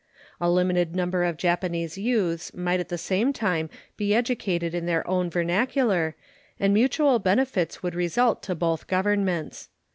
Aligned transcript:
A 0.39 0.49
limited 0.49 0.95
number 0.95 1.23
of 1.23 1.37
Japanese 1.37 1.95
youths 1.95 2.55
might 2.55 2.79
at 2.79 2.89
the 2.89 2.97
same 2.97 3.31
time 3.31 3.69
be 3.97 4.15
educated 4.15 4.73
in 4.73 4.89
our 4.89 5.05
own 5.05 5.29
vernacular, 5.29 6.15
and 6.59 6.73
mutual 6.73 7.19
benefits 7.19 7.83
would 7.83 7.93
result 7.93 8.41
to 8.41 8.55
both 8.55 8.87
Governments. 8.87 9.69